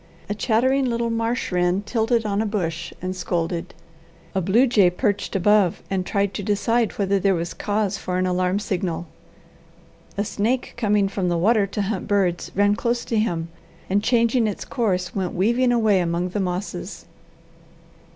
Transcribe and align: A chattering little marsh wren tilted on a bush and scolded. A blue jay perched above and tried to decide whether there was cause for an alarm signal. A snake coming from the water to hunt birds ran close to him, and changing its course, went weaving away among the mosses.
A 0.27 0.33
chattering 0.33 0.85
little 0.85 1.11
marsh 1.11 1.51
wren 1.51 1.83
tilted 1.83 2.25
on 2.25 2.41
a 2.41 2.45
bush 2.47 2.91
and 3.03 3.15
scolded. 3.15 3.75
A 4.33 4.41
blue 4.41 4.65
jay 4.65 4.89
perched 4.89 5.35
above 5.35 5.83
and 5.91 6.03
tried 6.07 6.33
to 6.33 6.41
decide 6.41 6.93
whether 6.93 7.19
there 7.19 7.35
was 7.35 7.53
cause 7.53 7.99
for 7.99 8.17
an 8.17 8.25
alarm 8.25 8.57
signal. 8.57 9.05
A 10.17 10.25
snake 10.25 10.73
coming 10.75 11.07
from 11.07 11.29
the 11.29 11.37
water 11.37 11.67
to 11.67 11.83
hunt 11.83 12.07
birds 12.07 12.49
ran 12.55 12.75
close 12.75 13.05
to 13.05 13.19
him, 13.19 13.49
and 13.91 14.01
changing 14.03 14.47
its 14.47 14.65
course, 14.65 15.13
went 15.13 15.33
weaving 15.35 15.71
away 15.71 15.99
among 15.99 16.29
the 16.29 16.39
mosses. 16.39 17.05